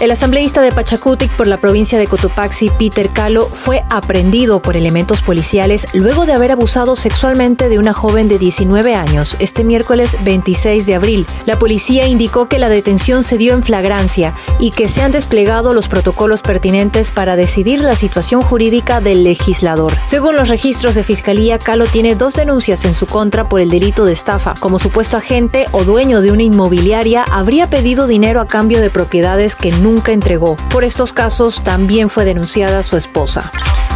[0.00, 5.22] El asambleísta de Pachacutic por la provincia de Cotopaxi, Peter Calo, fue aprendido por elementos
[5.22, 10.86] policiales luego de haber abusado sexualmente de una joven de 19 años este miércoles 26
[10.86, 11.26] de abril.
[11.46, 15.72] La policía indicó que la detención se dio en flagrancia y que se han desplegado
[15.72, 19.96] los protocolos pertinentes para decidir la situación jurídica del legislador.
[20.06, 24.04] Según los registros de fiscalía, Calo tiene dos denuncias en su contra por el delito
[24.04, 24.54] de estafa.
[24.58, 29.54] Como supuesto agente o dueño de una inmobiliaria, habría pedido dinero a cambio de propiedades
[29.54, 30.56] que nunca entregó.
[30.70, 33.50] Por estos casos también fue denunciada su esposa.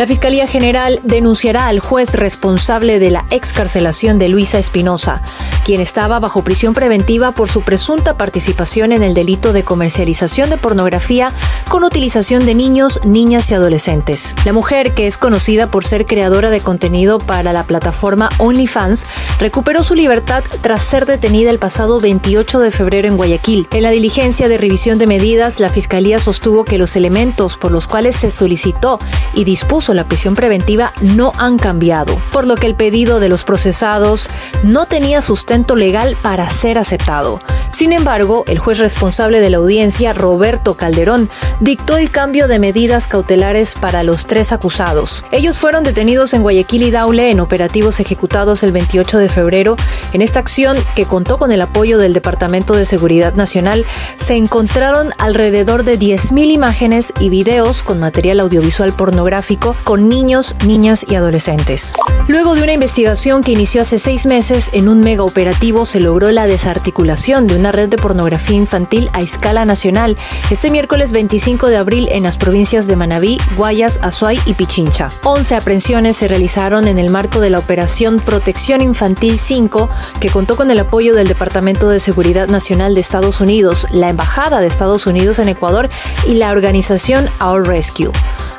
[0.00, 5.20] La Fiscalía General denunciará al juez responsable de la excarcelación de Luisa Espinosa,
[5.66, 10.56] quien estaba bajo prisión preventiva por su presunta participación en el delito de comercialización de
[10.56, 11.34] pornografía
[11.68, 14.34] con utilización de niños, niñas y adolescentes.
[14.46, 19.04] La mujer, que es conocida por ser creadora de contenido para la plataforma OnlyFans,
[19.38, 23.68] recuperó su libertad tras ser detenida el pasado 28 de febrero en Guayaquil.
[23.70, 27.86] En la diligencia de revisión de medidas, la Fiscalía sostuvo que los elementos por los
[27.86, 28.98] cuales se solicitó
[29.34, 33.44] y dispuso la prisión preventiva no han cambiado, por lo que el pedido de los
[33.44, 34.28] procesados
[34.62, 37.40] no tenía sustento legal para ser aceptado.
[37.72, 41.30] Sin embargo, el juez responsable de la audiencia, Roberto Calderón,
[41.60, 45.24] dictó el cambio de medidas cautelares para los tres acusados.
[45.30, 49.76] Ellos fueron detenidos en Guayaquil y Daule en operativos ejecutados el 28 de febrero.
[50.12, 53.84] En esta acción, que contó con el apoyo del Departamento de Seguridad Nacional,
[54.16, 61.06] se encontraron alrededor de 10.000 imágenes y videos con material audiovisual pornográfico con niños, niñas
[61.08, 61.94] y adolescentes.
[62.28, 66.30] Luego de una investigación que inició hace seis meses en un mega operativo, se logró
[66.30, 70.16] la desarticulación de una red de pornografía infantil a escala nacional
[70.50, 75.08] este miércoles 25 de abril en las provincias de Manabí, Guayas, Azuay y Pichincha.
[75.24, 80.56] 11 aprehensiones se realizaron en el marco de la Operación Protección Infantil 5, que contó
[80.56, 85.06] con el apoyo del Departamento de Seguridad Nacional de Estados Unidos, la Embajada de Estados
[85.06, 85.88] Unidos en Ecuador
[86.26, 88.10] y la organización Our Rescue.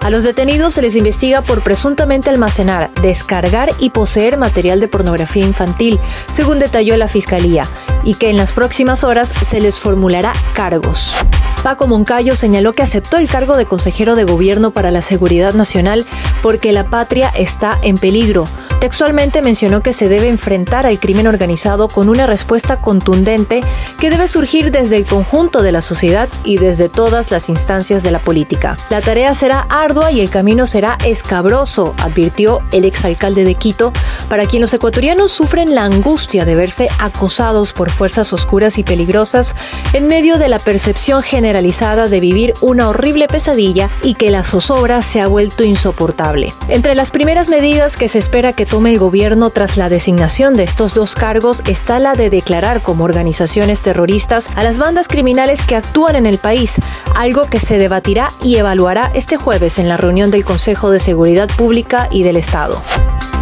[0.00, 5.44] A los detenidos se les investiga por presuntamente almacenar, descargar y poseer material de pornografía
[5.44, 5.98] infantil,
[6.30, 7.66] según detalló la Fiscalía,
[8.04, 11.14] y que en las próximas horas se les formulará cargos.
[11.62, 16.06] Paco Moncayo señaló que aceptó el cargo de consejero de gobierno para la seguridad nacional
[16.40, 18.46] porque la patria está en peligro.
[18.80, 23.60] Textualmente mencionó que se debe enfrentar al crimen organizado con una respuesta contundente
[23.98, 28.12] que debe surgir desde el conjunto de la sociedad y desde todas las instancias de
[28.12, 28.76] la política.
[28.88, 33.92] La tarea será ardua y el camino será escabroso, advirtió el exalcalde de Quito,
[34.28, 39.56] para quien los ecuatorianos sufren la angustia de verse acosados por fuerzas oscuras y peligrosas
[39.92, 45.02] en medio de la percepción generalizada de vivir una horrible pesadilla y que la zozobra
[45.02, 46.54] se ha vuelto insoportable.
[46.68, 50.62] Entre las primeras medidas que se espera que tome el gobierno tras la designación de
[50.62, 55.76] estos dos cargos está la de declarar como organizaciones terroristas a las bandas criminales que
[55.76, 56.76] actúan en el país,
[57.16, 61.48] algo que se debatirá y evaluará este jueves en la reunión del Consejo de Seguridad
[61.56, 62.82] Pública y del Estado.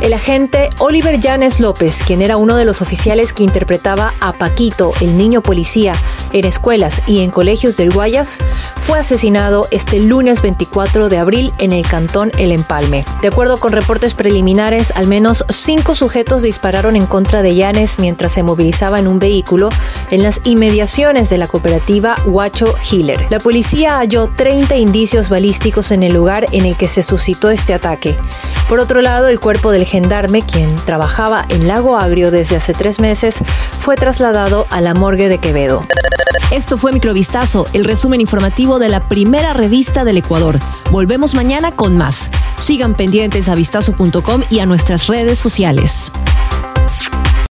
[0.02, 4.92] El agente Oliver Llanes López, quien era uno de los oficiales que interpretaba a Paquito,
[5.00, 5.94] el niño policía,
[6.32, 8.38] en escuelas y en colegios del Guayas,
[8.76, 13.04] fue asesinado este lunes 24 de abril en el cantón El Empalme.
[13.22, 18.32] De acuerdo con reportes preliminares, al menos cinco sujetos dispararon en contra de Llanes mientras
[18.32, 19.70] se movilizaba en un vehículo
[20.10, 23.26] en las inmediaciones de la cooperativa Huacho Hiller.
[23.30, 27.72] La policía halló 30 indicios balísticos en el lugar en el que se suscitó este
[27.74, 28.16] ataque.
[28.68, 32.98] Por otro lado, el cuerpo del gendarme, quien trabajaba en Lago Agrio desde hace tres
[32.98, 33.38] meses,
[33.78, 35.86] fue trasladado a la morgue de Quevedo.
[36.50, 40.58] Esto fue Microvistazo, el resumen informativo de la primera revista del Ecuador.
[40.90, 42.30] Volvemos mañana con más.
[42.60, 46.10] Sigan pendientes a vistazo.com y a nuestras redes sociales.